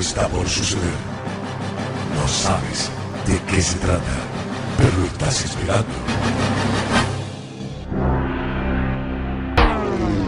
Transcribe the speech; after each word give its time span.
está 0.00 0.28
por 0.28 0.48
suceder. 0.48 0.94
No 2.14 2.28
sabes 2.28 2.90
de 3.26 3.40
qué 3.42 3.62
se 3.62 3.76
trata, 3.78 4.16
pero 4.76 5.04
estás 5.04 5.44
esperando. 5.44 5.94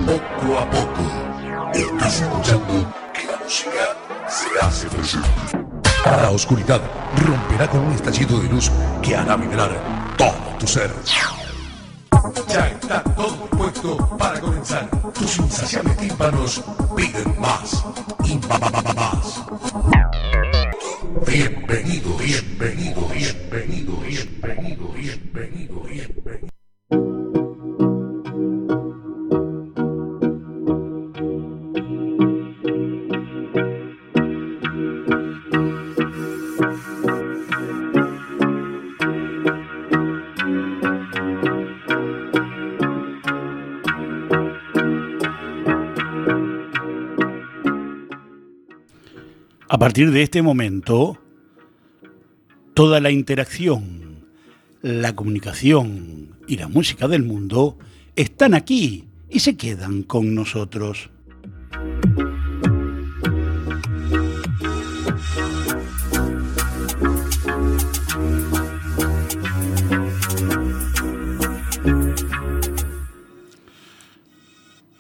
Poco 0.07 0.59
a 0.59 0.71
poco, 0.71 1.73
estás 1.75 2.21
escuchando 2.21 2.95
que 3.13 3.27
la 3.27 3.39
música 3.45 3.97
se 4.29 4.67
hace 4.67 4.87
presente. 4.89 5.29
La 6.05 6.31
oscuridad 6.31 6.81
romperá 7.27 7.69
con 7.69 7.81
un 7.81 7.93
estallido 7.93 8.41
de 8.41 8.49
luz 8.49 8.71
que 9.03 9.17
hará 9.17 9.37
vibrar 9.37 9.71
todo 10.17 10.57
tu 10.59 10.67
ser. 10.67 10.91
Ya 12.49 12.69
está 12.69 13.03
todo 13.03 13.47
puesto 13.51 13.97
para 14.17 14.41
comenzar. 14.41 14.89
Tus 15.13 15.39
insaciables 15.39 15.97
tímpanos 15.99 16.63
piden 16.97 17.39
más. 17.41 17.85
Bienvenido, 21.39 22.17
bienvenido, 22.17 23.09
bienvenido, 23.15 23.97
bienvenido, 24.01 24.89
bienvenido, 24.93 25.83
bienvenido. 25.85 26.49
A 49.69 49.79
partir 49.79 50.11
de 50.11 50.23
este 50.23 50.43
momento, 50.43 51.17
toda 52.79 53.01
la 53.01 53.11
interacción, 53.11 54.25
la 54.83 55.17
comunicación 55.17 56.37
y 56.47 56.59
la 56.59 56.69
música 56.69 57.09
del 57.09 57.25
mundo 57.25 57.77
están 58.15 58.55
aquí 58.55 59.09
y 59.29 59.41
se 59.41 59.57
quedan 59.57 60.05
con 60.05 60.33
nosotros. 60.33 61.11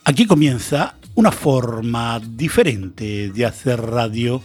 Aquí 0.02 0.26
comienza 0.26 0.96
una 1.14 1.30
forma 1.30 2.18
diferente 2.18 3.30
de 3.30 3.46
hacer 3.46 3.80
radio. 3.80 4.42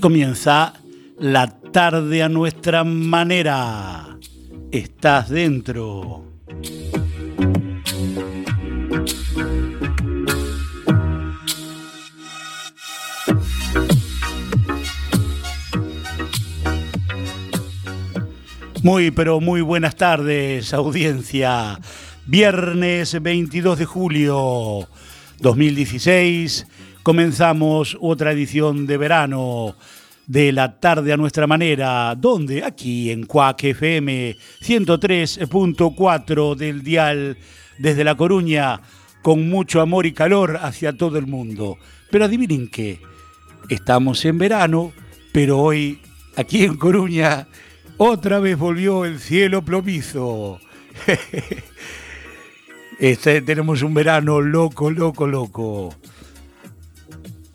Comienza 0.00 0.74
la 1.18 1.46
tarde 1.46 2.22
a 2.22 2.28
nuestra 2.28 2.82
manera. 2.84 4.18
Estás 4.72 5.28
dentro. 5.28 6.24
Muy, 18.82 19.10
pero 19.12 19.40
muy 19.40 19.60
buenas 19.60 19.96
tardes, 19.96 20.74
audiencia. 20.74 21.78
Viernes 22.26 23.22
22 23.22 23.78
de 23.78 23.84
julio 23.84 24.88
2016 25.40 26.66
comenzamos 27.04 27.96
otra 28.00 28.32
edición 28.32 28.86
de 28.86 28.96
verano 28.96 29.76
de 30.26 30.52
la 30.52 30.80
tarde 30.80 31.12
a 31.12 31.18
nuestra 31.18 31.46
manera, 31.46 32.14
donde 32.16 32.64
aquí 32.64 33.10
en 33.10 33.26
Cuac 33.26 33.62
FM 33.62 34.34
103.4 34.62 36.54
del 36.56 36.82
dial 36.82 37.36
desde 37.76 38.04
La 38.04 38.16
Coruña, 38.16 38.80
con 39.20 39.50
mucho 39.50 39.82
amor 39.82 40.06
y 40.06 40.12
calor 40.12 40.58
hacia 40.62 40.96
todo 40.96 41.18
el 41.18 41.26
mundo. 41.26 41.76
Pero 42.10 42.24
adivinen 42.24 42.68
qué, 42.68 43.00
estamos 43.68 44.24
en 44.24 44.38
verano, 44.38 44.94
pero 45.30 45.58
hoy 45.58 46.00
aquí 46.36 46.64
en 46.64 46.78
Coruña 46.78 47.46
otra 47.98 48.38
vez 48.38 48.56
volvió 48.56 49.04
el 49.04 49.20
cielo 49.20 49.62
plomizo. 49.62 50.58
Este, 52.96 53.42
tenemos 53.42 53.82
un 53.82 53.92
verano 53.92 54.40
loco, 54.40 54.88
loco, 54.88 55.26
loco. 55.26 55.92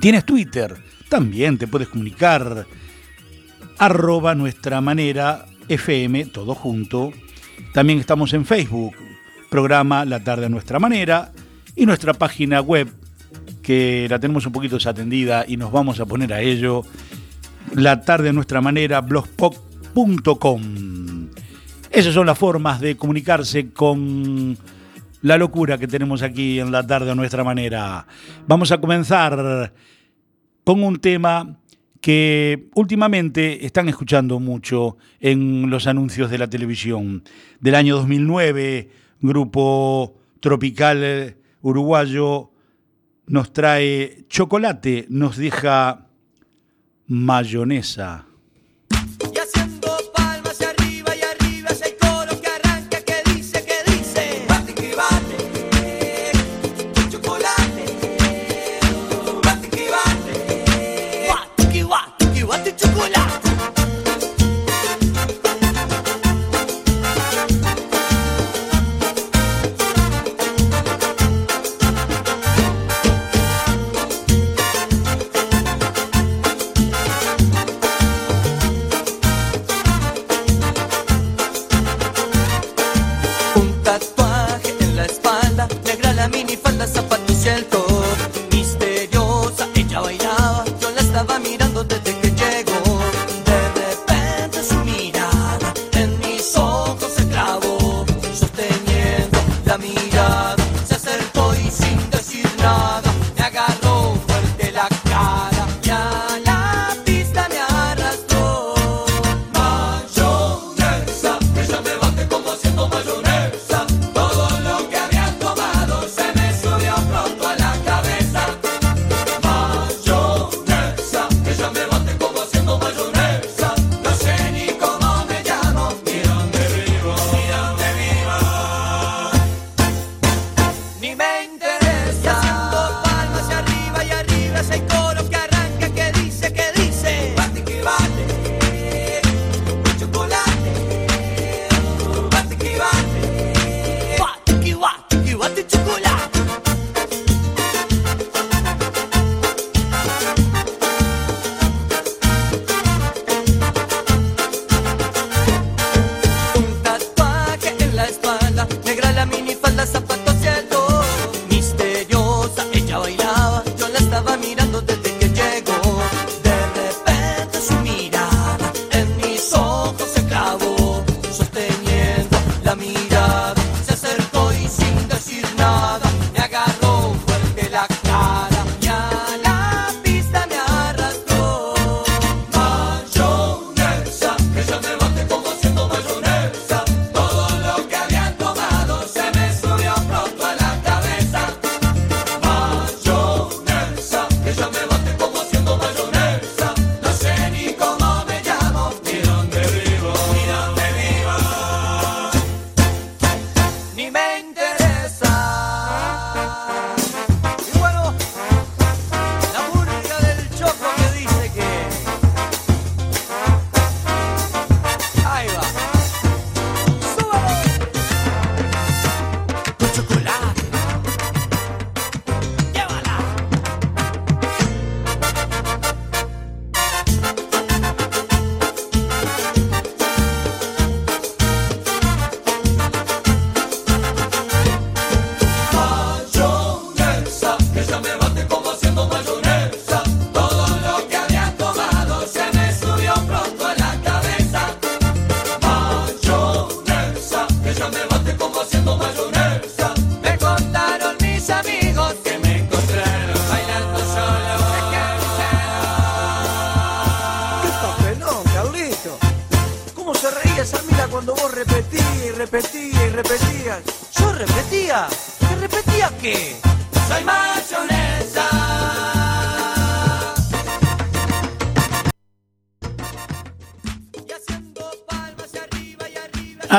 ¿Tienes 0.00 0.24
Twitter? 0.24 0.76
También 1.08 1.58
te 1.58 1.66
puedes 1.66 1.88
comunicar. 1.88 2.68
Arroba 3.78 4.36
nuestra 4.36 4.80
manera 4.80 5.46
FM, 5.68 6.26
todo 6.26 6.54
junto. 6.54 7.12
También 7.72 7.98
estamos 7.98 8.32
en 8.32 8.44
Facebook, 8.44 8.94
programa 9.50 10.04
La 10.04 10.22
tarde 10.22 10.46
a 10.46 10.48
nuestra 10.48 10.78
manera. 10.78 11.32
Y 11.76 11.86
nuestra 11.86 12.12
página 12.14 12.60
web, 12.60 12.88
que 13.62 14.06
la 14.10 14.18
tenemos 14.18 14.46
un 14.46 14.52
poquito 14.52 14.76
desatendida 14.76 15.44
y 15.46 15.56
nos 15.56 15.70
vamos 15.70 16.00
a 16.00 16.06
poner 16.06 16.32
a 16.32 16.40
ello. 16.40 16.84
La 17.74 18.00
tarde 18.00 18.30
a 18.30 18.32
nuestra 18.32 18.60
manera, 18.60 19.00
blogspot.com. 19.00 20.62
Esas 21.90 22.14
son 22.14 22.26
las 22.26 22.38
formas 22.38 22.80
de 22.80 22.96
comunicarse 22.96 23.70
con 23.70 24.58
la 25.22 25.38
locura 25.38 25.78
que 25.78 25.88
tenemos 25.88 26.22
aquí 26.22 26.60
en 26.60 26.70
la 26.70 26.86
tarde 26.86 27.10
a 27.10 27.14
nuestra 27.14 27.44
manera. 27.44 28.06
Vamos 28.46 28.72
a 28.72 28.78
comenzar 28.78 29.72
con 30.64 30.82
un 30.82 30.98
tema 30.98 31.56
que 32.00 32.68
últimamente 32.74 33.66
están 33.66 33.88
escuchando 33.88 34.38
mucho 34.38 34.96
en 35.20 35.68
los 35.70 35.86
anuncios 35.86 36.30
de 36.30 36.38
la 36.38 36.48
televisión. 36.48 37.24
Del 37.60 37.74
año 37.74 37.96
2009, 37.96 38.88
grupo 39.20 40.14
tropical 40.40 41.36
uruguayo 41.60 42.50
nos 43.26 43.52
trae 43.52 44.24
chocolate, 44.28 45.06
nos 45.08 45.36
deja 45.36 46.06
mayonesa. 47.06 48.27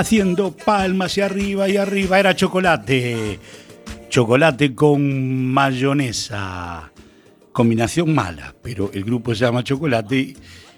haciendo 0.09 0.57
palmas 0.57 1.15
y 1.19 1.21
arriba 1.21 1.69
y 1.69 1.77
arriba. 1.77 2.19
Era 2.19 2.35
chocolate. 2.35 3.39
Chocolate 4.09 4.73
con 4.73 5.45
mayonesa. 5.45 6.91
Combinación 7.51 8.15
mala, 8.15 8.55
pero 8.63 8.89
el 8.91 9.03
grupo 9.03 9.35
se 9.35 9.45
llama 9.45 9.63
Chocolate 9.63 10.35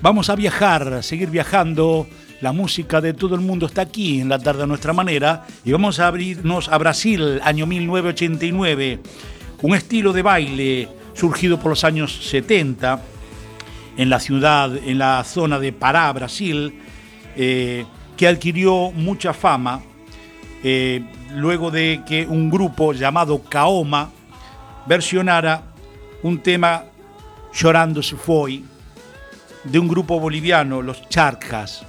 vamos 0.01 0.29
a 0.29 0.35
viajar, 0.35 0.93
a 0.93 1.01
seguir 1.01 1.29
viajando. 1.29 2.07
La 2.41 2.51
música 2.51 2.99
de 2.99 3.13
todo 3.13 3.35
el 3.35 3.41
mundo 3.41 3.67
está 3.67 3.83
aquí 3.83 4.19
en 4.19 4.27
la 4.27 4.37
tarde 4.37 4.63
a 4.63 4.67
nuestra 4.67 4.91
manera 4.91 5.45
y 5.63 5.71
vamos 5.71 5.99
a 5.99 6.07
abrirnos 6.07 6.67
a 6.67 6.77
Brasil, 6.77 7.39
año 7.41 7.65
1989. 7.65 8.99
Un 9.61 9.75
estilo 9.75 10.11
de 10.11 10.21
baile 10.21 10.89
surgido 11.13 11.57
por 11.57 11.69
los 11.69 11.85
años 11.85 12.19
70 12.29 13.01
en 13.95 14.09
la 14.09 14.19
ciudad, 14.19 14.75
en 14.75 14.97
la 14.97 15.23
zona 15.23 15.57
de 15.57 15.71
Pará, 15.71 16.11
Brasil, 16.11 16.81
eh, 17.37 17.85
que 18.17 18.27
adquirió 18.27 18.91
mucha 18.91 19.33
fama 19.33 19.81
eh, 20.63 21.03
luego 21.33 21.71
de 21.71 22.01
que 22.05 22.25
un 22.25 22.49
grupo 22.49 22.93
llamado 22.93 23.41
Kaoma 23.43 24.11
versionara 24.85 25.63
un 26.23 26.39
tema 26.39 26.85
Llorando 27.53 28.01
se 28.01 28.15
fue 28.15 28.61
de 29.63 29.79
un 29.79 29.87
grupo 29.87 30.19
boliviano, 30.19 30.81
los 30.81 31.07
Charcas. 31.09 31.85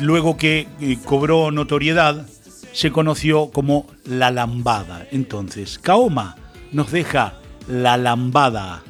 Luego 0.00 0.36
que 0.36 0.68
eh, 0.80 0.98
cobró 1.04 1.50
notoriedad, 1.50 2.26
se 2.72 2.90
conoció 2.90 3.50
como 3.50 3.86
La 4.04 4.30
Lambada. 4.30 5.06
Entonces, 5.10 5.78
Kaoma 5.78 6.36
nos 6.72 6.90
deja 6.90 7.34
La 7.68 7.96
Lambada. 7.96 8.82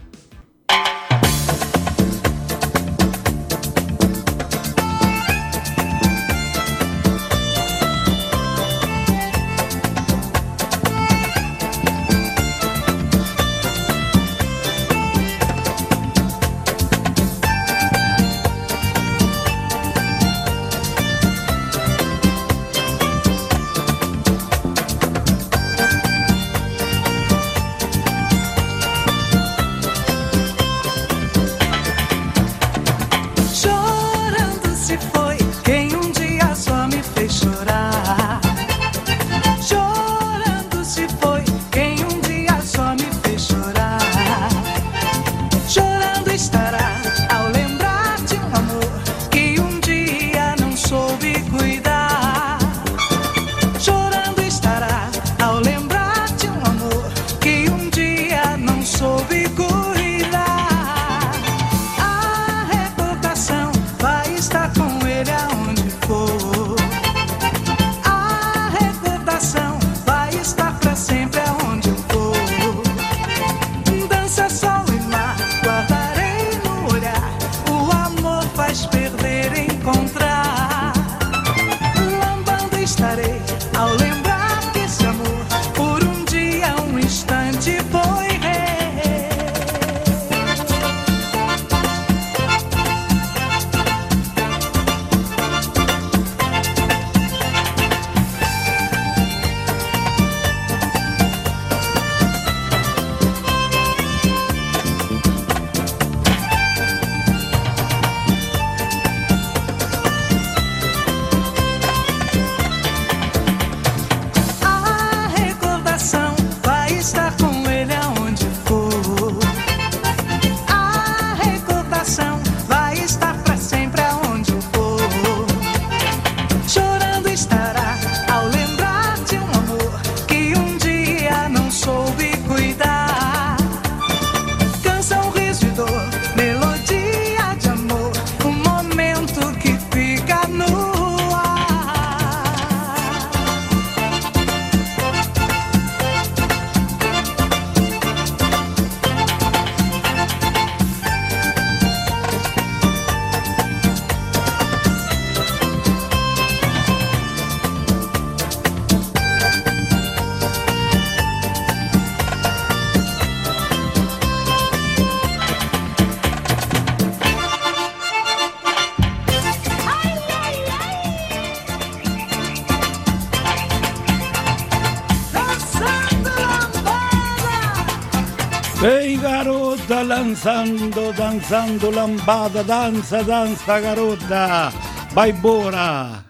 Lanzando, 180.47 181.13
danzando 181.13 181.91
lambada, 181.91 182.63
danza, 182.63 183.21
danza 183.25 183.81
garota, 183.81 184.73
vai 185.13 185.33
bora. 185.33 186.25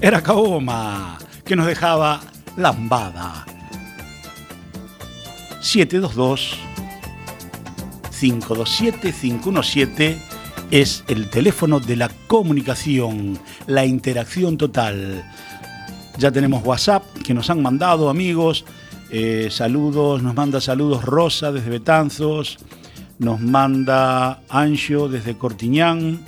Era 0.00 0.22
Kaoma 0.22 1.18
que 1.44 1.56
nos 1.56 1.66
dejaba 1.66 2.20
lambada. 2.56 3.44
722 5.60 6.56
527 8.20 9.12
517 9.12 10.18
es 10.70 11.02
el 11.08 11.28
teléfono 11.28 11.80
de 11.80 11.96
la 11.96 12.08
comunicación, 12.28 13.36
la 13.66 13.84
interacción 13.84 14.56
total. 14.56 15.24
Ya 16.18 16.30
tenemos 16.30 16.64
WhatsApp 16.64 17.02
que 17.24 17.34
nos 17.34 17.50
han 17.50 17.62
mandado 17.62 18.08
amigos. 18.08 18.64
Eh, 19.10 19.48
saludos, 19.50 20.22
nos 20.22 20.34
manda 20.34 20.60
saludos 20.60 21.04
Rosa 21.04 21.52
desde 21.52 21.70
Betanzos, 21.70 22.58
nos 23.18 23.40
manda 23.40 24.42
Ancho 24.48 25.08
desde 25.08 25.36
Cortiñán, 25.36 26.24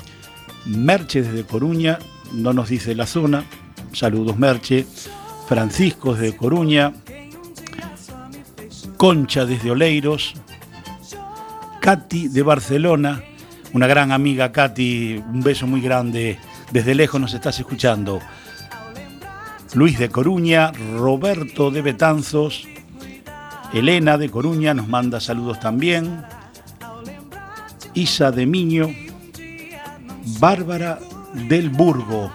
Merche 0.66 1.22
desde 1.22 1.44
Coruña, 1.44 1.98
no 2.32 2.52
nos 2.52 2.68
dice 2.68 2.94
la 2.94 3.06
zona. 3.06 3.44
Saludos 3.92 4.38
Merche, 4.38 4.86
Francisco 5.46 6.14
desde 6.14 6.36
Coruña, 6.36 6.92
Concha 8.96 9.44
desde 9.44 9.70
Oleiros, 9.70 10.34
Katy 11.80 12.28
de 12.28 12.42
Barcelona, 12.42 13.22
una 13.72 13.86
gran 13.86 14.12
amiga 14.12 14.52
Katy, 14.52 15.16
un 15.16 15.40
beso 15.42 15.66
muy 15.66 15.80
grande, 15.80 16.38
desde 16.70 16.94
lejos 16.94 17.20
nos 17.20 17.34
estás 17.34 17.58
escuchando. 17.58 18.20
Luis 19.74 19.98
de 19.98 20.10
Coruña, 20.10 20.70
Roberto 20.96 21.70
de 21.70 21.80
Betanzos, 21.80 22.68
Elena 23.72 24.18
de 24.18 24.28
Coruña 24.28 24.74
nos 24.74 24.86
manda 24.86 25.18
saludos 25.18 25.60
también, 25.60 26.22
Isa 27.94 28.30
de 28.30 28.44
Miño, 28.44 28.90
Bárbara 30.38 30.98
del 31.48 31.70
Burgo, 31.70 32.30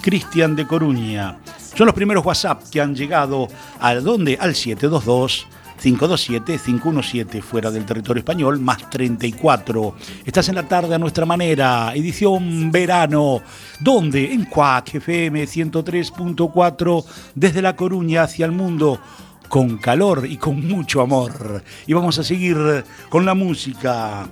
Cristian 0.00 0.54
de 0.54 0.64
Coruña. 0.64 1.38
Son 1.76 1.86
los 1.86 1.94
primeros 1.94 2.24
WhatsApp 2.24 2.62
que 2.70 2.80
han 2.80 2.94
llegado 2.94 3.48
a 3.80 3.94
donde 3.96 4.38
al 4.40 4.54
722 4.54 5.48
527 5.84 6.58
517 6.64 7.42
fuera 7.42 7.70
del 7.70 7.84
territorio 7.84 8.20
español 8.20 8.58
más 8.58 8.88
34. 8.88 9.94
Estás 10.24 10.48
en 10.48 10.54
la 10.54 10.66
tarde 10.66 10.94
a 10.94 10.98
nuestra 10.98 11.26
manera, 11.26 11.92
edición 11.94 12.72
verano, 12.72 13.42
donde 13.80 14.32
en 14.32 14.46
Cuac 14.46 14.94
FM 14.94 15.44
103.4 15.44 17.04
desde 17.34 17.60
La 17.60 17.76
Coruña 17.76 18.22
hacia 18.22 18.46
el 18.46 18.52
mundo 18.52 18.98
con 19.50 19.76
calor 19.76 20.26
y 20.26 20.38
con 20.38 20.66
mucho 20.66 21.02
amor. 21.02 21.62
Y 21.86 21.92
vamos 21.92 22.18
a 22.18 22.24
seguir 22.24 22.56
con 23.10 23.26
la 23.26 23.34
música. 23.34 24.26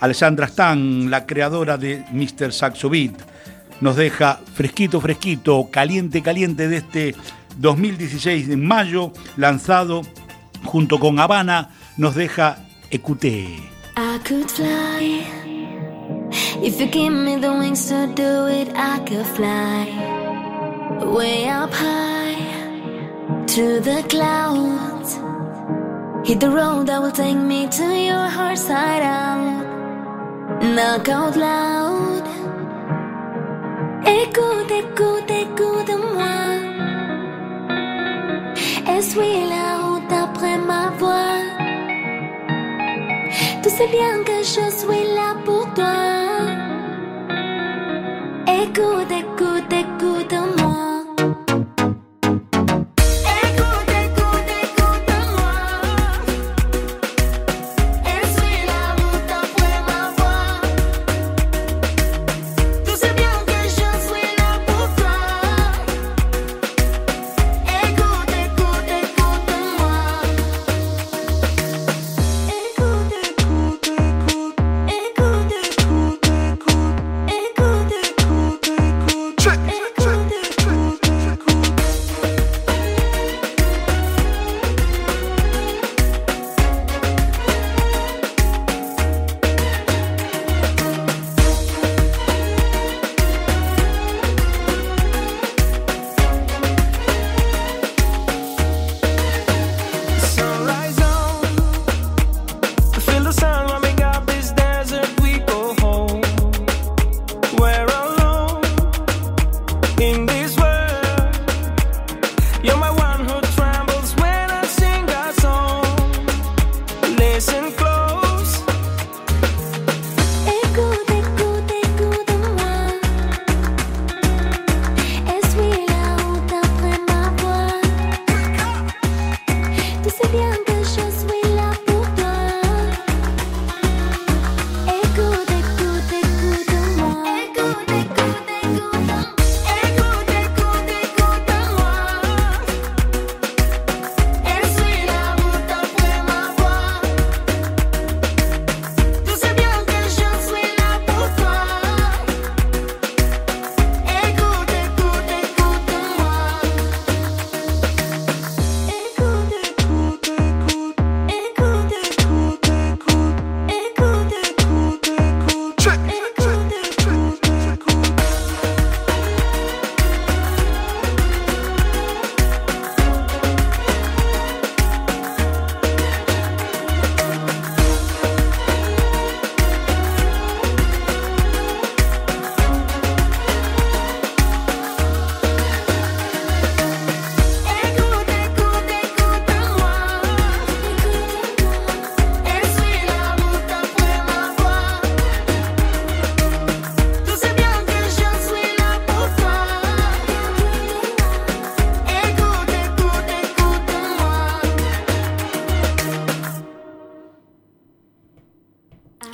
Alessandra 0.00 0.46
Stan, 0.46 1.10
la 1.10 1.24
creadora 1.24 1.78
de 1.78 2.04
Mr. 2.12 2.52
Saxo 2.52 2.90
Beat, 2.90 3.14
nos 3.80 3.96
deja 3.96 4.38
fresquito, 4.54 5.00
fresquito, 5.00 5.68
caliente, 5.70 6.20
caliente 6.20 6.68
de 6.68 6.76
este 6.76 7.14
2016 7.58 8.48
de 8.48 8.56
mayo, 8.58 9.12
lanzado 9.36 10.02
junto 10.64 10.98
con 10.98 11.18
Habana, 11.18 11.70
nos 11.96 12.14
deja 12.14 12.56
Ecute. 12.90 13.70
I 13.96 14.18
could 14.24 14.50
fly. 14.50 15.24
If 16.62 16.80
you 16.80 16.86
give 16.86 17.12
me 17.12 17.36
the 17.36 17.52
wings 17.52 17.88
to 17.88 18.06
do 18.14 18.46
it, 18.46 18.68
I 18.74 18.98
could 19.00 19.26
fly. 19.26 19.86
Way 21.04 21.48
up 21.48 21.72
high 21.72 22.36
to 23.46 23.80
the 23.80 24.02
clouds. 24.08 25.18
Hit 26.24 26.40
the 26.40 26.50
road 26.50 26.86
that 26.86 27.00
will 27.00 27.12
take 27.12 27.36
me 27.36 27.66
to 27.68 27.84
your 27.84 28.28
heart 28.28 28.58
side 28.58 29.02
out. 29.02 29.64
Knock 30.62 31.08
out 31.08 31.36
loud. 31.36 32.26
Écoute, 34.06 34.70
écoute, 34.70 35.30
écoute-moi. 35.30 36.70
La 39.48 39.78
route 39.78 39.89
ma 40.42 40.90
voix. 40.98 41.42
Tu 43.62 43.68
sais 43.70 43.88
bien 43.88 44.22
que 44.24 44.38
je 44.42 44.70
suis 44.70 45.14
là 45.14 45.34
pour 45.44 45.72
toi. 45.74 46.00
Écoute, 48.46 49.10
écoute, 49.10 49.72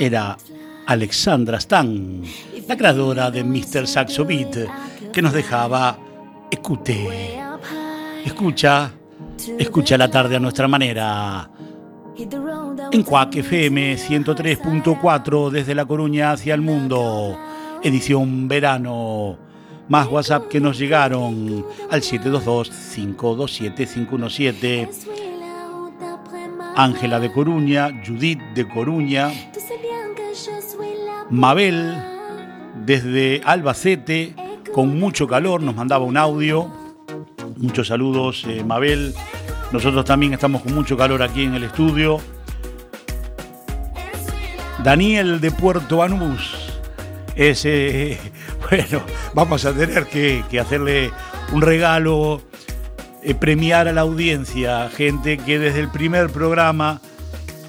era 0.07 0.37
Alexandra 0.87 1.59
Stan, 1.59 2.23
la 2.67 2.77
creadora 2.77 3.31
de 3.31 3.45
Mr. 3.45 3.87
Saxo 3.87 4.25
Beat, 4.25 4.57
que 5.13 5.23
nos 5.23 5.33
dejaba 5.33 5.97
Escute. 6.51 7.39
Escucha, 8.25 8.91
escucha 9.59 9.99
la 9.99 10.11
tarde 10.11 10.37
a 10.37 10.41
nuestra 10.41 10.67
manera. 10.69 11.51
En 12.93 13.03
Cuac 13.03 13.35
FM 13.37 13.97
103.4 13.97 15.51
desde 15.51 15.75
La 15.75 15.85
Coruña 15.85 16.33
hacia 16.33 16.55
el 16.55 16.63
mundo. 16.63 17.39
Edición 17.83 18.49
verano. 18.49 19.37
Más 19.89 20.09
WhatsApp 20.09 20.49
que 20.49 20.59
nos 20.61 20.79
llegaron 20.79 21.67
al 21.91 22.01
722-527-517. 22.01 24.89
Ángela 26.75 27.21
de 27.21 27.31
Coruña, 27.33 28.03
Judith 28.07 28.41
de 28.55 28.69
Coruña, 28.69 29.31
Mabel 31.31 31.95
desde 32.85 33.43
Albacete, 33.45 34.35
con 34.73 34.99
mucho 34.99 35.27
calor, 35.27 35.63
nos 35.63 35.75
mandaba 35.75 36.05
un 36.05 36.17
audio. 36.17 36.71
Muchos 37.57 37.89
saludos, 37.89 38.45
eh, 38.49 38.63
Mabel. 38.65 39.15
Nosotros 39.73 40.05
también 40.05 40.35
estamos 40.35 40.63
con 40.63 40.75
mucho 40.75 40.97
calor 40.97 41.23
aquí 41.23 41.43
en 41.43 41.55
el 41.55 41.65
estudio. 41.65 42.19
Daniel 44.85 45.41
de 45.41 45.51
Puerto 45.51 45.99
Banús. 45.99 46.55
Ese, 47.35 48.19
bueno, 48.71 49.03
vamos 49.35 49.65
a 49.65 49.73
tener 49.73 50.07
que, 50.07 50.45
que 50.49 50.61
hacerle 50.61 51.11
un 51.53 51.63
regalo, 51.63 52.41
eh, 53.23 53.35
premiar 53.35 53.89
a 53.89 53.93
la 53.93 54.03
audiencia, 54.03 54.89
gente 54.91 55.39
que 55.39 55.59
desde 55.59 55.81
el 55.81 55.91
primer 55.91 56.31
programa 56.31 57.01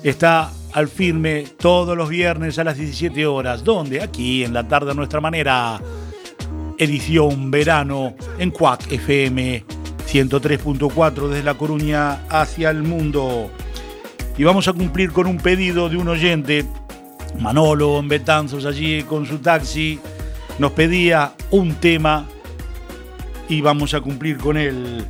está 0.04 0.52
al 0.74 0.88
firme 0.88 1.46
todos 1.60 1.98
los 1.98 2.10
viernes 2.10 2.60
a 2.60 2.64
las 2.64 2.78
17 2.78 3.26
horas. 3.26 3.64
¿Dónde? 3.64 4.02
Aquí 4.02 4.44
en 4.44 4.54
la 4.54 4.68
tarde 4.68 4.92
a 4.92 4.94
nuestra 4.94 5.22
manera. 5.22 5.82
Edición 6.78 7.50
verano 7.50 8.14
en 8.38 8.52
Cuac 8.52 8.92
FM 8.92 9.66
103.4 10.08 11.28
desde 11.28 11.44
La 11.44 11.56
Coruña 11.56 12.24
hacia 12.30 12.70
el 12.70 12.84
mundo. 12.84 13.50
Y 14.38 14.44
vamos 14.44 14.68
a 14.68 14.74
cumplir 14.74 15.12
con 15.12 15.26
un 15.26 15.38
pedido 15.38 15.90
de 15.90 15.98
un 15.98 16.08
oyente, 16.08 16.66
Manolo 17.40 18.00
en 18.00 18.08
Betanzos, 18.08 18.66
allí 18.66 19.02
con 19.04 19.26
su 19.26 19.40
taxi, 19.40 20.00
nos 20.60 20.72
pedía 20.74 21.34
un 21.50 21.76
tema 21.76 22.28
y 23.50 23.62
vamos 23.62 23.96
a 23.96 24.02
cumplir 24.02 24.38
con 24.38 24.58
él. 24.58 25.06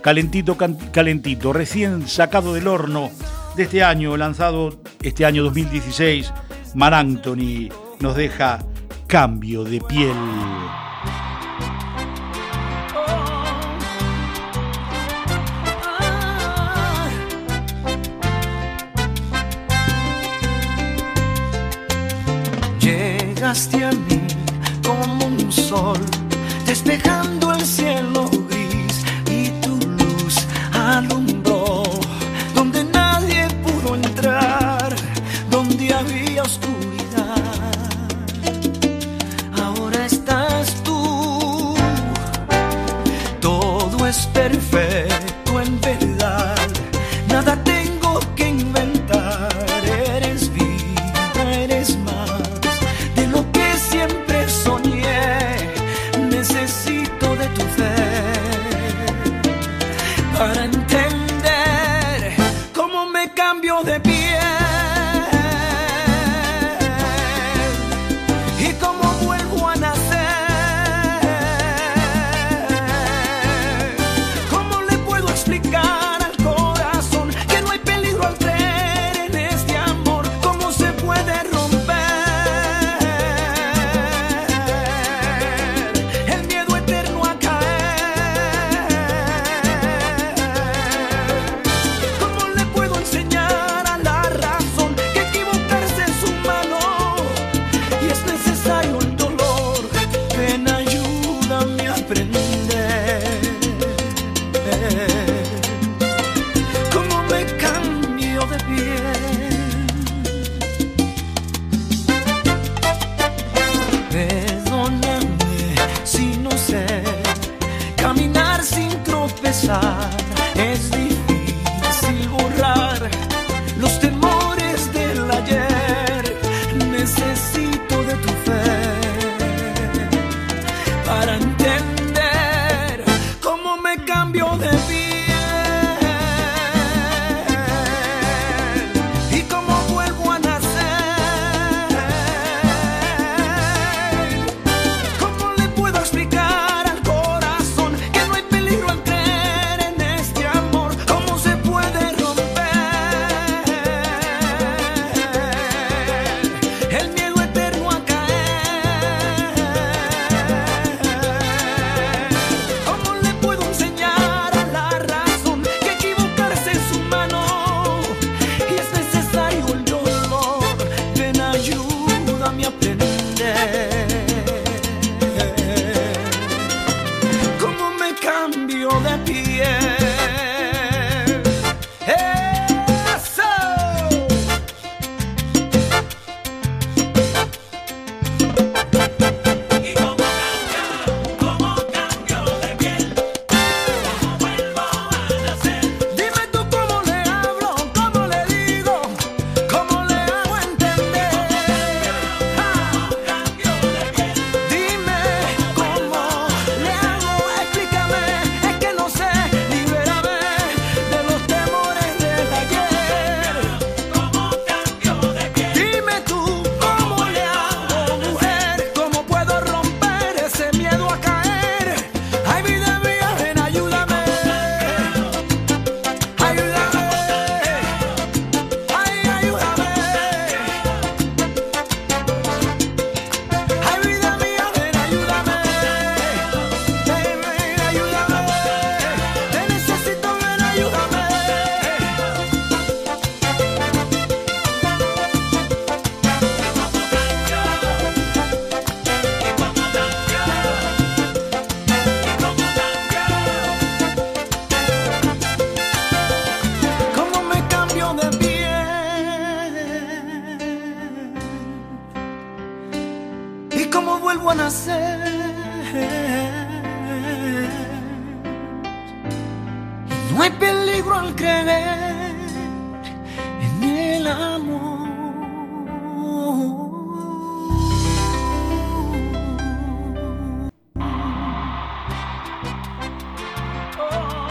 Calentito, 0.00 0.56
calentito, 0.56 1.52
recién 1.52 2.06
sacado 2.06 2.54
del 2.54 2.68
horno 2.68 3.10
de 3.58 3.64
este 3.64 3.82
año, 3.82 4.16
lanzado 4.16 4.80
este 5.02 5.26
año 5.26 5.42
2016, 5.42 6.32
Mar 6.76 6.94
Anthony 6.94 7.68
nos 7.98 8.14
deja 8.14 8.60
cambio 9.08 9.64
de 9.64 9.80
piel. 9.80 10.14
Llegaste 22.78 23.84
a 23.84 23.90
mí 23.90 24.20
como 24.86 25.26
un 25.26 25.50
sol, 25.50 25.98
despejando 26.64 27.52
el 27.52 27.62
cielo 27.62 28.30
gris 28.48 29.04
y 29.28 29.50
tu 29.60 29.76
luz 29.98 30.46
alumbró 30.72 31.37
estás 40.08 40.74
tú, 40.82 41.74
todo 43.40 44.06
es 44.06 44.26
perfecto 44.28 45.07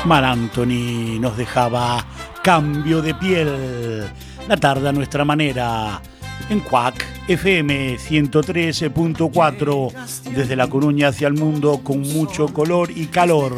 Mar 0.07 0.23
Anthony 0.23 1.19
nos 1.19 1.35
dejaba 1.35 2.05
cambio 2.41 3.01
de 3.01 3.13
piel. 3.13 4.05
La 4.47 4.55
tarde 4.55 4.87
a 4.87 4.93
nuestra 4.93 5.25
manera. 5.25 6.01
En 6.49 6.61
Cuac 6.61 7.05
FM 7.27 7.97
113.4. 7.97 9.91
Desde 10.33 10.55
La 10.55 10.67
Coruña 10.67 11.09
hacia 11.09 11.27
el 11.27 11.33
mundo 11.33 11.81
con 11.83 11.99
mucho 11.99 12.47
color 12.47 12.89
y 12.89 13.07
calor. 13.07 13.53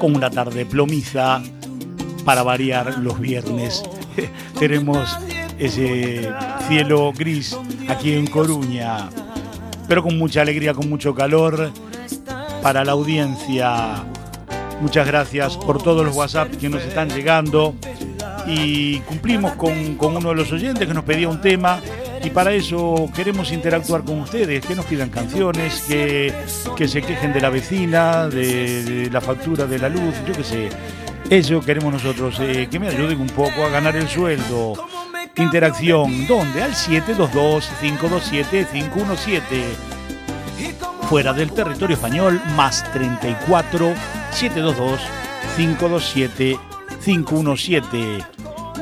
Con 0.00 0.16
una 0.16 0.28
tarde 0.28 0.66
plomiza. 0.66 1.40
Para 2.24 2.42
variar 2.42 2.98
los 2.98 3.20
viernes. 3.20 3.84
Tenemos 4.58 5.16
ese 5.56 6.32
cielo 6.66 7.12
gris 7.16 7.56
aquí 7.88 8.14
en 8.14 8.26
Coruña. 8.26 9.08
Pero 9.86 10.02
con 10.02 10.18
mucha 10.18 10.42
alegría, 10.42 10.74
con 10.74 10.90
mucho 10.90 11.14
calor. 11.14 11.70
Para 12.60 12.84
la 12.84 12.90
audiencia. 12.90 14.04
Muchas 14.80 15.06
gracias 15.06 15.56
por 15.56 15.82
todos 15.82 16.04
los 16.04 16.16
WhatsApp 16.16 16.50
que 16.56 16.68
nos 16.68 16.82
están 16.82 17.08
llegando. 17.08 17.74
Y 18.46 18.98
cumplimos 19.00 19.52
con, 19.52 19.96
con 19.96 20.16
uno 20.16 20.30
de 20.30 20.34
los 20.34 20.50
oyentes 20.52 20.86
que 20.86 20.94
nos 20.94 21.04
pedía 21.04 21.28
un 21.28 21.40
tema. 21.40 21.80
Y 22.22 22.30
para 22.30 22.52
eso 22.52 23.08
queremos 23.14 23.52
interactuar 23.52 24.02
con 24.02 24.20
ustedes, 24.20 24.64
que 24.64 24.74
nos 24.74 24.86
pidan 24.86 25.10
canciones, 25.10 25.84
que, 25.86 26.32
que 26.74 26.88
se 26.88 27.02
quejen 27.02 27.34
de 27.34 27.42
la 27.42 27.50
vecina, 27.50 28.28
de, 28.28 29.10
la 29.12 29.20
factura 29.20 29.66
de 29.66 29.78
la 29.78 29.90
luz, 29.90 30.14
yo 30.26 30.32
qué 30.32 30.42
sé. 30.42 30.70
Eso 31.28 31.60
queremos 31.60 31.92
nosotros, 31.92 32.38
eh, 32.40 32.66
que 32.70 32.78
me 32.78 32.88
ayuden 32.88 33.20
un 33.20 33.28
poco 33.28 33.64
a 33.64 33.68
ganar 33.68 33.94
el 33.94 34.08
sueldo. 34.08 34.72
Interacción, 35.36 36.26
¿dónde? 36.26 36.62
Al 36.62 36.72
722-527-517 36.72 39.40
fuera 41.08 41.32
del 41.34 41.52
territorio 41.52 41.96
español, 41.96 42.40
más 42.56 42.90
34 42.92 43.92
722 44.34 45.00
527 45.56 46.58
517. 47.04 48.18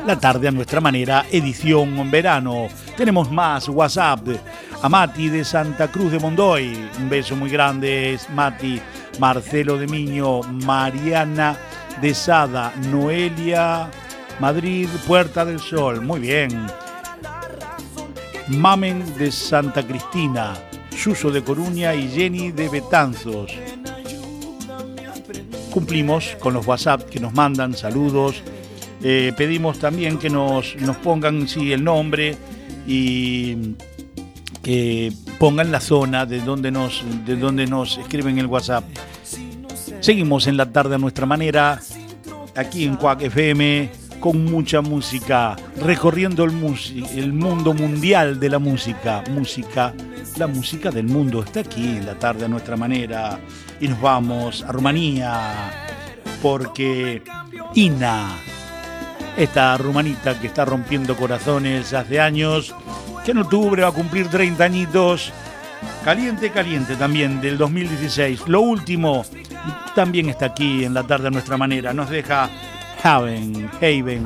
La 0.07 0.19
tarde 0.19 0.47
a 0.47 0.51
nuestra 0.51 0.81
manera, 0.81 1.25
edición 1.31 2.09
verano. 2.09 2.67
Tenemos 2.97 3.31
más 3.31 3.69
WhatsApp. 3.69 4.29
A 4.81 4.89
Mati 4.89 5.29
de 5.29 5.45
Santa 5.45 5.89
Cruz 5.89 6.11
de 6.11 6.19
Mondoy. 6.19 6.75
Un 6.97 7.07
beso 7.07 7.35
muy 7.35 7.51
grande, 7.51 8.17
Mati. 8.33 8.81
Marcelo 9.19 9.77
de 9.77 9.85
Miño, 9.85 10.41
Mariana 10.41 11.55
de 12.01 12.15
Sada, 12.15 12.73
Noelia, 12.89 13.91
Madrid, 14.39 14.89
Puerta 15.05 15.45
del 15.45 15.59
Sol. 15.59 16.01
Muy 16.01 16.19
bien. 16.19 16.65
Mamen 18.47 19.17
de 19.17 19.31
Santa 19.31 19.85
Cristina, 19.85 20.55
Suso 20.89 21.29
de 21.29 21.43
Coruña 21.43 21.93
y 21.93 22.09
Jenny 22.09 22.51
de 22.51 22.69
Betanzos. 22.69 23.51
Cumplimos 25.73 26.37
con 26.39 26.53
los 26.53 26.67
WhatsApp 26.67 27.09
que 27.09 27.19
nos 27.19 27.33
mandan 27.33 27.73
saludos. 27.73 28.43
Eh, 29.01 29.33
pedimos 29.35 29.79
también 29.79 30.19
que 30.19 30.29
nos, 30.29 30.75
nos 30.75 30.97
pongan 30.97 31.47
sí, 31.47 31.73
el 31.73 31.83
nombre 31.83 32.37
y 32.85 33.73
que 34.61 35.11
pongan 35.39 35.71
la 35.71 35.79
zona 35.81 36.27
de 36.27 36.41
donde 36.41 36.69
nos, 36.69 37.03
de 37.25 37.35
donde 37.37 37.65
nos 37.65 37.97
escriben 37.97 38.37
el 38.37 38.45
WhatsApp. 38.45 38.83
Seguimos 39.99 40.45
en 40.45 40.57
la 40.57 40.71
tarde 40.71 40.93
a 40.93 40.97
nuestra 40.99 41.25
manera, 41.25 41.81
aquí 42.55 42.85
en 42.85 42.95
Cuac 42.95 43.23
FM, 43.23 43.89
con 44.19 44.45
mucha 44.45 44.81
música, 44.81 45.55
recorriendo 45.81 46.43
el, 46.43 46.51
el 47.15 47.33
mundo 47.33 47.73
mundial 47.73 48.39
de 48.39 48.49
la 48.49 48.59
música. 48.59 49.23
Música, 49.31 49.91
la 50.37 50.47
música 50.47 50.89
del 50.91 51.05
mundo 51.05 51.43
está 51.43 51.61
aquí 51.61 51.97
en 51.97 52.05
la 52.05 52.15
tarde 52.15 52.45
a 52.45 52.47
nuestra 52.47 52.75
manera. 52.75 53.39
Y 53.79 53.87
nos 53.87 54.01
vamos 54.01 54.63
a 54.63 54.71
Rumanía, 54.71 55.71
porque 56.41 57.21
Ina, 57.75 58.35
esta 59.37 59.77
rumanita 59.77 60.39
que 60.39 60.47
está 60.47 60.65
rompiendo 60.65 61.15
corazones 61.15 61.93
hace 61.93 62.19
años, 62.19 62.75
que 63.25 63.31
en 63.31 63.39
octubre 63.39 63.81
va 63.81 63.89
a 63.89 63.93
cumplir 63.93 64.27
30 64.27 64.63
añitos. 64.63 65.31
Caliente, 66.05 66.51
caliente 66.51 66.95
también 66.95 67.41
del 67.41 67.57
2016. 67.57 68.47
Lo 68.47 68.61
último 68.61 69.25
también 69.95 70.29
está 70.29 70.47
aquí 70.47 70.83
en 70.83 70.93
la 70.93 71.03
tarde 71.03 71.27
a 71.27 71.31
nuestra 71.31 71.57
manera. 71.57 71.93
Nos 71.93 72.09
deja 72.09 72.49
Haven, 73.03 73.69
Haven. 73.81 74.23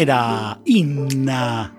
Era 0.00 0.58
Inna 0.64 1.74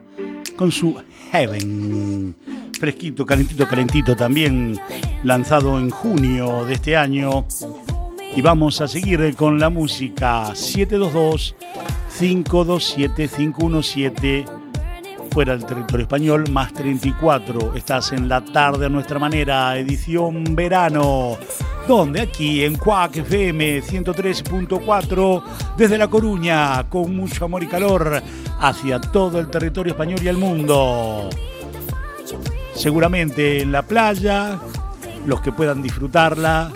con 0.56 0.72
su 0.72 0.96
Heaven. 1.32 2.36
Fresquito, 2.80 3.26
calentito, 3.26 3.68
calentito 3.68 4.16
también 4.16 4.80
lanzado 5.24 5.80
en 5.80 5.90
junio 5.90 6.64
de 6.66 6.76
este 6.76 6.96
año. 6.96 7.46
Y 8.36 8.42
vamos 8.44 8.80
a 8.80 8.88
seguir 8.88 9.36
con 9.36 9.60
la 9.60 9.72
música 9.72 10.54
722 10.54 11.56
527 12.20 13.28
517 13.28 14.46
fuera 15.32 15.56
del 15.56 15.66
territorio 15.66 16.04
español, 16.04 16.50
más 16.52 16.74
34. 16.74 17.74
Estás 17.76 18.12
en 18.12 18.28
la 18.28 18.44
tarde 18.44 18.88
a 18.88 18.90
nuestra 18.90 19.18
manera, 19.18 19.78
edición 19.78 20.44
verano, 20.56 21.38
donde 21.88 22.22
aquí 22.22 22.64
en 22.66 22.76
Cuac 22.76 23.16
FM 23.16 23.82
103.4, 23.82 25.44
desde 25.78 25.98
La 25.98 26.10
Coruña, 26.10 26.84
con 26.90 27.16
mucho 27.16 27.46
amor 27.46 27.64
y 27.64 27.68
calor, 27.68 28.22
hacia 28.60 29.00
todo 29.00 29.40
el 29.40 29.50
territorio 29.50 29.94
español 29.94 30.20
y 30.22 30.28
el 30.28 30.38
mundo. 30.38 31.30
Seguramente 32.76 33.62
en 33.62 33.72
la 33.72 33.84
playa, 33.84 34.60
los 35.26 35.40
que 35.42 35.54
puedan 35.54 35.82
disfrutarla, 35.82 36.72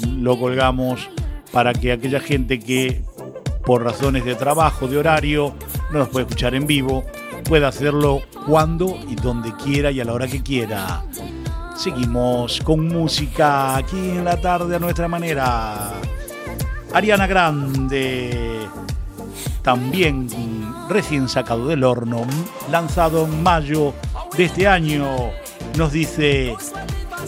lo 0.08 0.38
colgamos 0.40 1.10
para 1.52 1.74
que 1.74 1.92
aquella 1.92 2.20
gente 2.20 2.60
que 2.60 3.02
por 3.66 3.84
razones 3.84 4.26
de 4.26 4.36
trabajo, 4.36 4.88
de 4.88 4.98
horario, 4.98 5.54
no 5.92 6.00
nos 6.00 6.10
puede 6.10 6.26
escuchar 6.26 6.56
en 6.56 6.66
vivo, 6.66 7.04
pueda 7.44 7.68
hacerlo 7.68 8.22
cuando 8.48 8.98
y 9.08 9.16
donde 9.16 9.54
quiera 9.56 9.92
y 9.92 10.00
a 10.02 10.06
la 10.06 10.14
hora 10.14 10.28
que 10.28 10.42
quiera. 10.42 11.04
Seguimos 11.76 12.62
con 12.62 12.88
música 12.88 13.76
aquí 13.78 13.98
en 13.98 14.26
la 14.26 14.40
tarde 14.40 14.76
a 14.76 14.80
nuestra 14.80 15.08
manera. 15.08 15.94
Ariana 16.94 17.28
Grande, 17.28 18.68
también 19.62 20.28
recién 20.90 21.30
sacado 21.30 21.68
del 21.68 21.84
horno, 21.84 22.26
lanzado 22.70 23.26
en 23.26 23.42
mayo 23.42 23.94
este 24.46 24.68
año, 24.68 25.32
nos 25.78 25.92
dice 25.92 26.56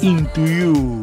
Into 0.02 0.46
You. 0.46 1.02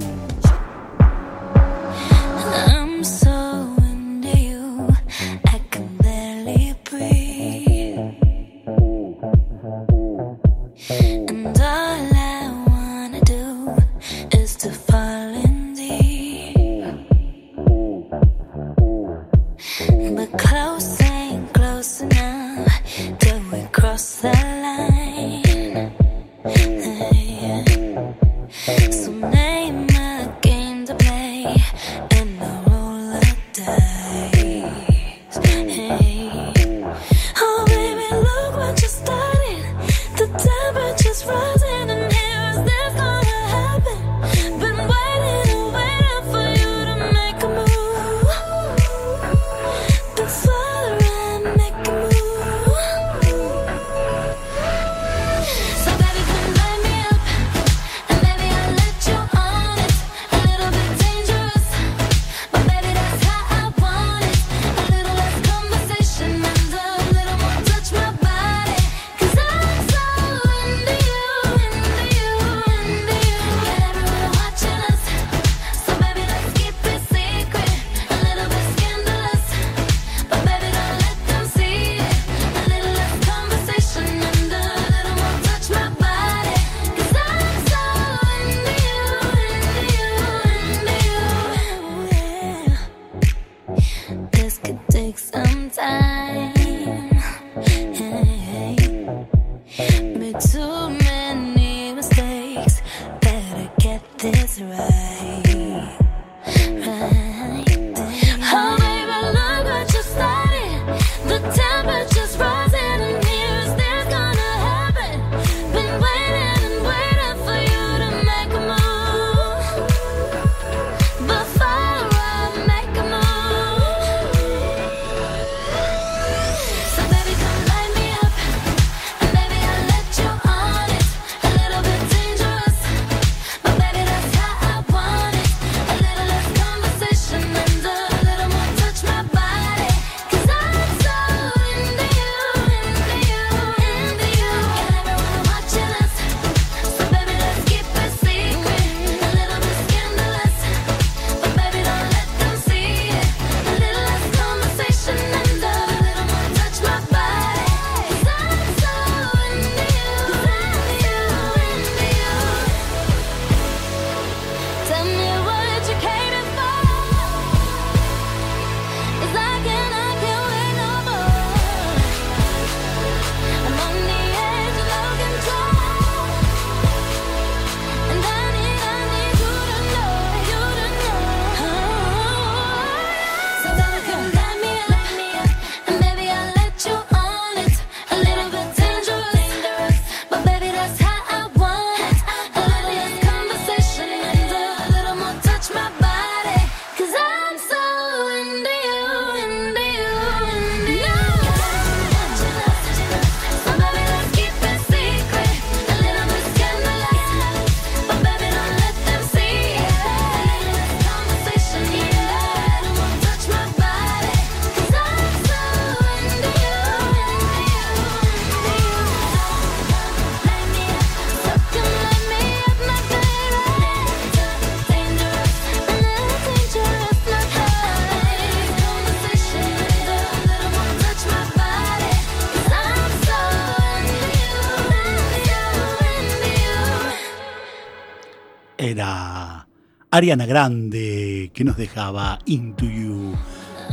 Ariana 240.21 240.45
Grande, 240.45 241.51
que 241.55 241.65
nos 241.65 241.79
dejaba 241.79 242.39
Into 242.45 242.85
You, 242.85 243.33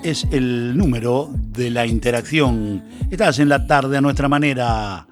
es 0.04 0.28
el 0.30 0.76
número 0.76 1.28
de 1.34 1.70
la 1.70 1.86
interacción. 1.86 2.84
Estás 3.10 3.40
en 3.40 3.48
la 3.48 3.66
tarde 3.66 3.96
a 3.96 4.00
nuestra 4.00 4.28
manera. 4.28 5.08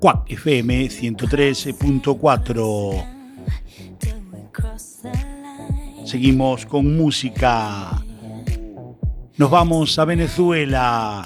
Cuac 0.00 0.28
FM 0.28 0.88
113.4. 0.88 3.04
Seguimos 6.04 6.66
con 6.66 6.96
música. 6.96 8.02
Nos 9.38 9.50
vamos 9.50 9.96
a 10.00 10.04
Venezuela. 10.04 11.22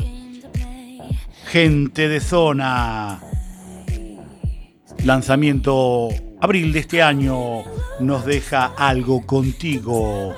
Gente 1.46 2.08
de 2.08 2.20
zona. 2.20 3.18
Lanzamiento 5.02 6.10
abril 6.38 6.74
de 6.74 6.80
este 6.80 7.02
año 7.02 7.64
nos 8.00 8.26
deja 8.26 8.66
algo 8.76 9.26
contigo. 9.26 10.34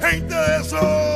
Gente 0.00 0.34
de 0.34 0.64
zona. 0.64 1.09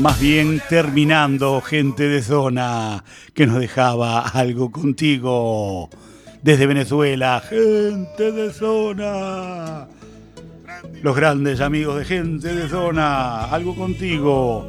más 0.00 0.18
bien 0.18 0.62
terminando, 0.68 1.60
gente 1.60 2.08
de 2.08 2.22
zona, 2.22 3.04
que 3.34 3.46
nos 3.46 3.60
dejaba 3.60 4.20
algo 4.20 4.70
contigo. 4.70 5.90
Desde 6.42 6.66
Venezuela, 6.66 7.42
gente 7.46 8.32
de 8.32 8.50
zona. 8.50 9.86
Los 11.02 11.14
grandes 11.14 11.60
amigos 11.60 11.98
de 11.98 12.04
gente 12.06 12.54
de 12.54 12.68
zona, 12.68 13.44
algo 13.44 13.76
contigo. 13.76 14.68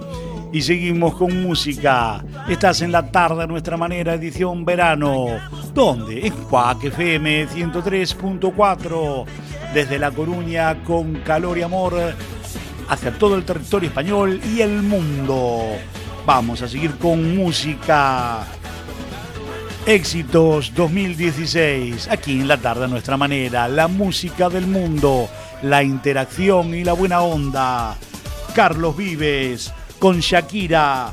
Y 0.52 0.62
seguimos 0.64 1.16
con 1.16 1.42
música. 1.42 2.26
Estás 2.50 2.82
en 2.82 2.92
la 2.92 3.10
tarde 3.10 3.44
a 3.44 3.48
nuestra 3.48 3.78
manera, 3.78 4.16
edición 4.16 4.66
verano. 4.66 5.28
¿Dónde? 5.74 6.28
En 6.28 6.34
Cuac 6.34 6.84
FM 6.84 7.48
103.4. 7.48 9.26
Desde 9.74 9.98
La 9.98 10.12
Coruña, 10.12 10.84
con 10.84 11.16
calor 11.22 11.58
y 11.58 11.62
amor 11.62 11.94
hacia 12.92 13.18
todo 13.18 13.38
el 13.38 13.46
territorio 13.46 13.88
español 13.88 14.42
y 14.54 14.60
el 14.60 14.82
mundo. 14.84 15.62
Vamos 16.26 16.62
a 16.62 16.68
seguir 16.68 16.98
con 16.98 17.38
música. 17.38 18.46
Éxitos 19.86 20.74
2016, 20.76 22.10
aquí 22.12 22.42
en 22.42 22.50
la 22.50 22.58
tarde 22.58 22.86
a 22.86 22.88
nuestra 22.88 23.16
manera, 23.16 23.70
la 23.70 23.88
música 23.88 24.50
del 24.50 24.68
mundo, 24.68 25.30
la 25.64 25.84
interacción 25.84 26.76
y 26.76 26.84
la 26.84 26.92
buena 26.92 27.22
onda. 27.22 27.96
Carlos 28.54 28.98
Vives 28.98 29.74
con 29.98 30.20
Shakira 30.20 31.12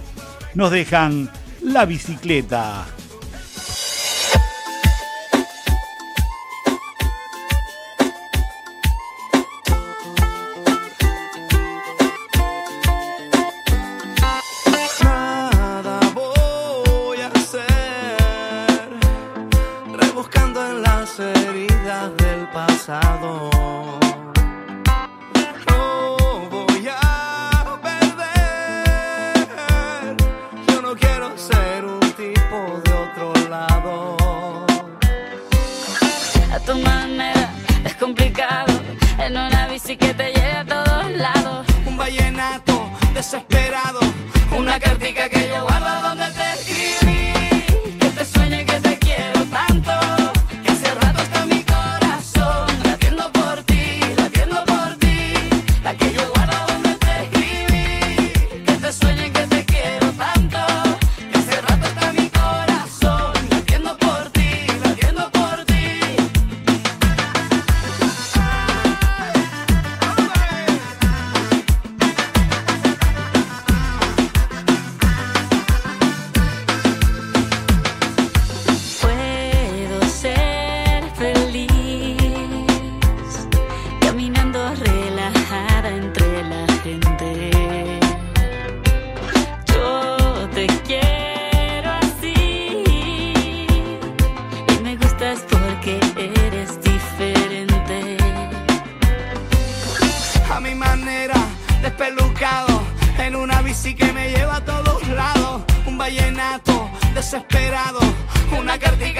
nos 0.54 0.72
dejan 0.72 1.30
la 1.62 1.86
bicicleta. 1.86 2.86
desesperado, 107.18 107.98
una 108.56 108.78
cartica 108.78 109.17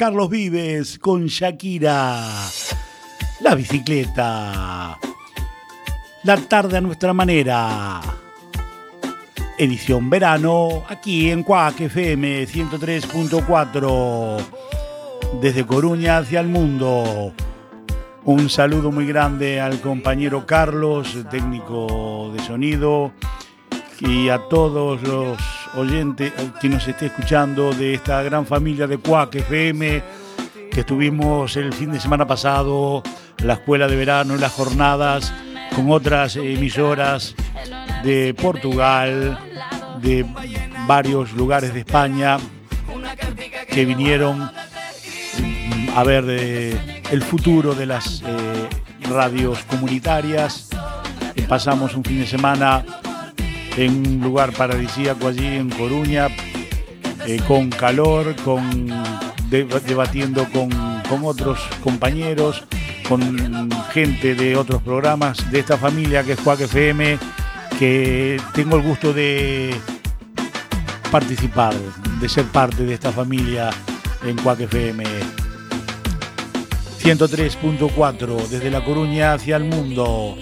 Carlos 0.00 0.30
Vives 0.30 0.98
con 0.98 1.26
Shakira. 1.26 2.24
La 3.40 3.54
bicicleta. 3.54 4.98
La 6.22 6.36
tarde 6.38 6.78
a 6.78 6.80
nuestra 6.80 7.12
manera. 7.12 8.00
Edición 9.58 10.08
verano, 10.08 10.84
aquí 10.88 11.30
en 11.30 11.42
Cuac 11.42 11.82
FM 11.82 12.46
103.4. 12.46 14.42
Desde 15.42 15.66
Coruña 15.66 16.16
hacia 16.16 16.40
el 16.40 16.48
mundo. 16.48 17.34
Un 18.24 18.48
saludo 18.48 18.90
muy 18.90 19.06
grande 19.06 19.60
al 19.60 19.82
compañero 19.82 20.46
Carlos, 20.46 21.14
técnico 21.30 22.32
de 22.34 22.42
sonido, 22.42 23.12
y 24.00 24.30
a 24.30 24.38
todos 24.48 25.02
los 25.02 25.59
Oyente 25.76 26.32
que 26.60 26.68
nos 26.68 26.86
esté 26.88 27.06
escuchando 27.06 27.72
de 27.72 27.94
esta 27.94 28.22
gran 28.22 28.44
familia 28.46 28.86
de 28.86 28.98
Cuac 28.98 29.34
FM, 29.34 30.02
que 30.70 30.80
estuvimos 30.80 31.56
el 31.56 31.72
fin 31.72 31.92
de 31.92 32.00
semana 32.00 32.26
pasado, 32.26 33.02
la 33.44 33.54
escuela 33.54 33.86
de 33.86 33.96
verano, 33.96 34.36
las 34.36 34.52
jornadas, 34.52 35.32
con 35.74 35.90
otras 35.90 36.36
emisoras 36.36 37.34
de 38.02 38.34
Portugal, 38.34 39.38
de 40.02 40.26
varios 40.86 41.32
lugares 41.32 41.72
de 41.72 41.80
España, 41.80 42.38
que 43.68 43.84
vinieron 43.84 44.50
a 45.94 46.04
ver 46.04 46.24
eh, 46.28 47.02
el 47.10 47.22
futuro 47.22 47.74
de 47.74 47.86
las 47.86 48.22
eh, 48.22 48.68
radios 49.08 49.60
comunitarias. 49.64 50.68
Pasamos 51.48 51.94
un 51.94 52.04
fin 52.04 52.20
de 52.20 52.26
semana 52.26 52.84
en 53.76 54.06
un 54.06 54.20
lugar 54.20 54.52
paradisíaco 54.52 55.28
allí 55.28 55.46
en 55.46 55.70
Coruña, 55.70 56.28
eh, 57.26 57.40
con 57.46 57.70
calor, 57.70 58.34
con 58.44 58.88
debatiendo 59.50 60.46
con, 60.52 60.70
con 61.08 61.24
otros 61.24 61.58
compañeros, 61.82 62.64
con 63.08 63.70
gente 63.92 64.34
de 64.34 64.56
otros 64.56 64.80
programas, 64.82 65.50
de 65.50 65.58
esta 65.58 65.76
familia 65.76 66.22
que 66.22 66.32
es 66.32 66.40
Cuac 66.40 66.60
FM, 66.60 67.18
que 67.78 68.40
tengo 68.54 68.76
el 68.76 68.82
gusto 68.82 69.12
de 69.12 69.74
participar, 71.10 71.74
de 72.20 72.28
ser 72.28 72.44
parte 72.46 72.84
de 72.84 72.94
esta 72.94 73.10
familia 73.10 73.70
en 74.24 74.36
Cuac 74.36 74.60
FM. 74.60 75.04
103.4 77.02 78.48
desde 78.48 78.70
La 78.70 78.84
Coruña 78.84 79.32
hacia 79.32 79.56
el 79.56 79.64
mundo. 79.64 80.36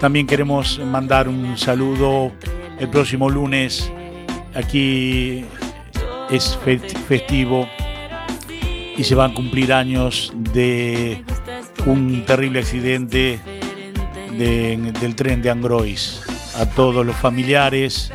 También 0.00 0.26
queremos 0.26 0.78
mandar 0.78 1.28
un 1.28 1.58
saludo 1.58 2.32
el 2.78 2.88
próximo 2.88 3.28
lunes. 3.28 3.92
Aquí 4.54 5.44
es 6.30 6.58
festivo 7.06 7.68
y 8.96 9.04
se 9.04 9.14
van 9.14 9.32
a 9.32 9.34
cumplir 9.34 9.74
años 9.74 10.32
de 10.34 11.22
un 11.84 12.24
terrible 12.24 12.60
accidente 12.60 13.40
del 14.38 15.14
tren 15.16 15.42
de 15.42 15.50
Angrois. 15.50 16.22
A 16.56 16.64
todos 16.64 17.04
los 17.04 17.16
familiares 17.16 18.10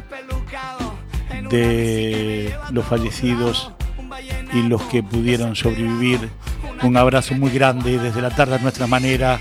de 1.50 2.52
los 2.72 2.84
fallecidos 2.86 3.72
y 4.54 4.64
los 4.64 4.82
que 4.84 5.04
pudieron 5.04 5.56
sobrevivir, 5.56 6.30
un 6.82 6.98
abrazo 6.98 7.36
muy 7.36 7.52
grande 7.52 8.00
desde 8.00 8.22
la 8.22 8.32
tarde 8.32 8.56
a 8.56 8.60
nuestra 8.60 8.88
manera 8.88 9.40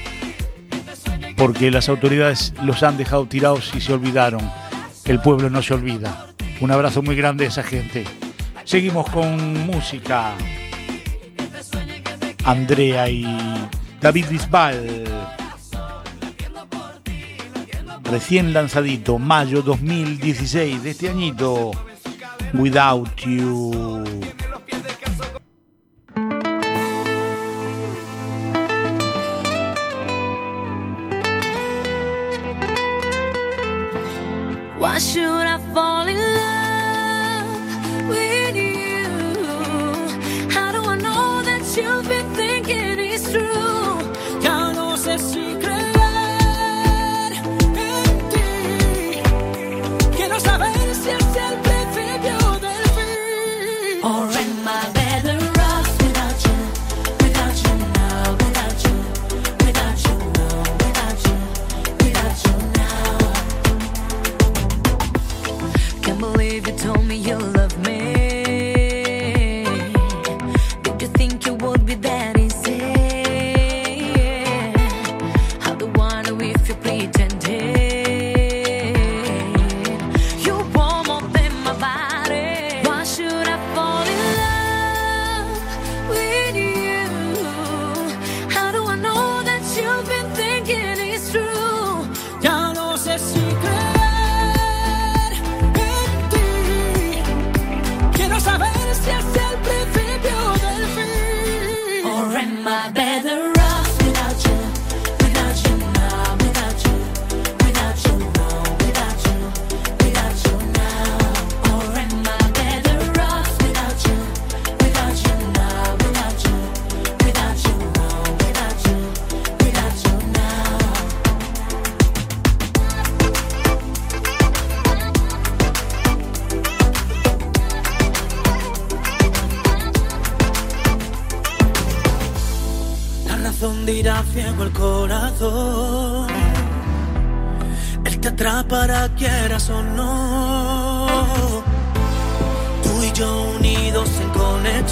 porque 1.36 1.70
las 1.70 1.88
autoridades 1.88 2.54
los 2.62 2.82
han 2.82 2.96
dejado 2.96 3.26
tirados 3.26 3.72
y 3.74 3.80
se 3.80 3.92
olvidaron. 3.92 4.40
El 5.04 5.20
pueblo 5.20 5.50
no 5.50 5.62
se 5.62 5.74
olvida. 5.74 6.26
Un 6.60 6.70
abrazo 6.70 7.02
muy 7.02 7.16
grande 7.16 7.44
a 7.44 7.48
esa 7.48 7.62
gente. 7.62 8.04
Seguimos 8.64 9.08
con 9.10 9.66
música. 9.66 10.32
Andrea 12.44 13.08
y 13.08 13.26
David 14.00 14.26
Bisbal. 14.30 15.04
Recién 18.04 18.52
lanzadito, 18.52 19.18
mayo 19.18 19.62
2016 19.62 20.82
de 20.82 20.90
este 20.90 21.08
añito. 21.08 21.72
Without 22.52 23.16
You. 23.26 24.04
Know 76.82 76.94
if 76.94 77.33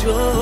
your 0.03 0.42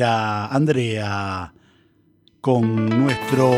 Andrea 0.00 1.52
con 2.40 2.88
nuestro 2.88 3.52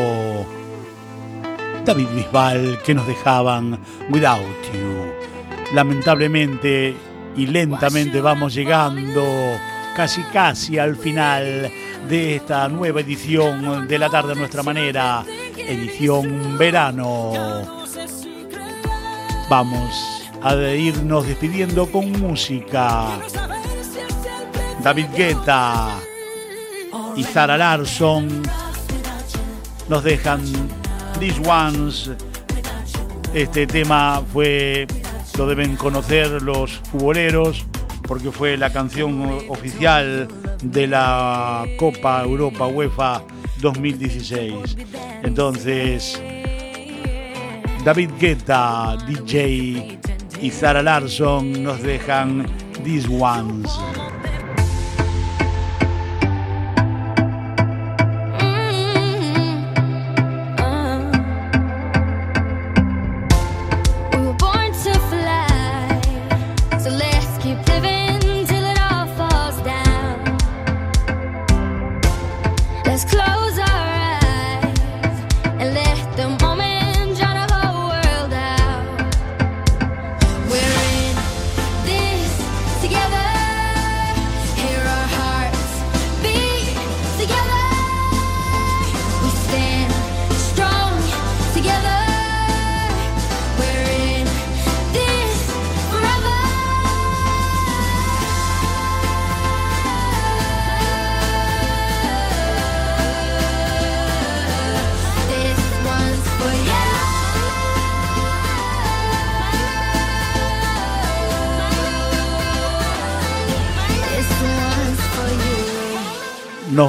David 1.85 2.07
Bisbal 2.15 2.79
que 2.83 2.93
nos 2.93 3.07
dejaban 3.07 3.79
Without 4.11 4.41
You. 4.73 5.73
Lamentablemente 5.73 6.95
y 7.37 7.47
lentamente 7.47 8.21
vamos 8.21 8.53
llegando 8.53 9.23
casi 9.95 10.21
casi 10.23 10.77
al 10.77 10.95
final 10.95 11.71
de 12.09 12.35
esta 12.35 12.67
nueva 12.67 13.01
edición 13.01 13.87
de 13.87 13.99
la 13.99 14.09
tarde 14.09 14.33
a 14.33 14.35
nuestra 14.35 14.61
manera, 14.61 15.23
edición 15.55 16.57
verano. 16.57 17.31
Vamos 19.49 20.29
a 20.41 20.55
irnos 20.55 21.27
despidiendo 21.27 21.87
con 21.91 22.11
música. 22.11 23.07
David 24.83 25.07
Guetta 25.15 25.97
y 27.15 27.23
Zara 27.23 27.57
Larson 27.57 28.41
nos 29.87 30.03
dejan 30.03 30.41
These 31.19 31.41
Ones. 31.47 32.11
Este 33.33 33.67
tema 33.67 34.21
fue, 34.33 34.87
lo 35.37 35.47
deben 35.47 35.75
conocer 35.75 36.41
los 36.41 36.73
futboleros, 36.91 37.65
porque 38.07 38.31
fue 38.31 38.57
la 38.57 38.71
canción 38.71 39.45
oficial 39.49 40.27
de 40.61 40.87
la 40.87 41.65
Copa 41.77 42.23
Europa 42.23 42.67
UEFA 42.67 43.23
2016. 43.61 44.77
Entonces, 45.23 46.21
David 47.83 48.11
Guetta, 48.19 48.97
DJ 49.07 49.99
y 50.41 50.49
Zara 50.49 50.81
Larson 50.81 51.63
nos 51.63 51.81
dejan 51.81 52.45
These 52.83 53.07
Ones. 53.09 53.69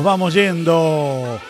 Vamos 0.07 0.35
yendo. 0.35 1.41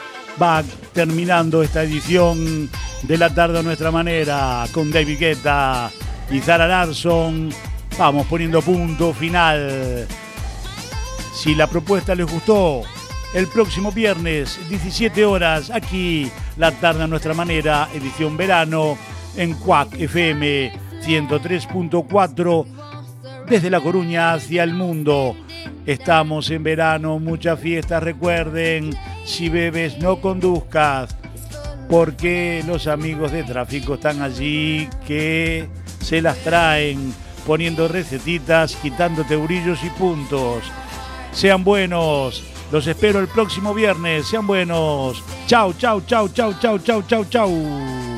Va 0.40 0.64
terminando 0.94 1.62
esta 1.62 1.82
edición 1.82 2.70
de 3.02 3.18
la 3.18 3.32
tarde 3.32 3.58
a 3.58 3.62
nuestra 3.62 3.90
manera 3.90 4.64
con 4.72 4.90
David 4.90 5.18
Guetta 5.18 5.90
y 6.30 6.40
Zara 6.40 6.66
Larson. 6.66 7.50
Vamos 7.98 8.26
poniendo 8.26 8.62
punto 8.62 9.12
final. 9.12 10.06
Si 11.34 11.54
la 11.54 11.66
propuesta 11.66 12.14
les 12.14 12.30
gustó, 12.30 12.80
el 13.34 13.46
próximo 13.46 13.92
viernes, 13.92 14.58
17 14.70 15.26
horas, 15.26 15.70
aquí, 15.70 16.30
la 16.56 16.72
tarde 16.72 17.04
a 17.04 17.06
nuestra 17.06 17.34
manera, 17.34 17.90
edición 17.94 18.38
verano, 18.38 18.96
en 19.36 19.52
Cuac 19.52 19.94
FM 20.00 20.72
103.4, 21.02 22.66
desde 23.46 23.68
La 23.68 23.82
Coruña 23.82 24.32
hacia 24.32 24.62
el 24.62 24.72
mundo. 24.72 25.36
Estamos 25.86 26.50
en 26.50 26.62
verano, 26.62 27.18
muchas 27.18 27.60
fiestas, 27.60 28.02
recuerden, 28.02 28.90
si 29.24 29.48
bebes 29.48 29.98
no 29.98 30.20
conduzcas, 30.20 31.16
porque 31.88 32.64
los 32.66 32.86
amigos 32.86 33.32
de 33.32 33.44
tráfico 33.44 33.94
están 33.94 34.22
allí 34.22 34.88
que 35.06 35.68
se 36.00 36.20
las 36.20 36.38
traen, 36.38 37.14
poniendo 37.46 37.86
recetitas, 37.88 38.76
quitándote 38.76 39.36
brillos 39.36 39.82
y 39.84 39.90
puntos. 39.90 40.64
Sean 41.32 41.62
buenos, 41.62 42.42
los 42.72 42.86
espero 42.86 43.20
el 43.20 43.28
próximo 43.28 43.72
viernes, 43.74 44.26
sean 44.26 44.46
buenos. 44.46 45.22
Chau, 45.46 45.72
chau, 45.74 46.00
chau, 46.00 46.28
chau, 46.28 46.52
chau, 46.58 46.78
chau, 46.78 47.02
chau, 47.02 47.24
chau. 47.24 48.15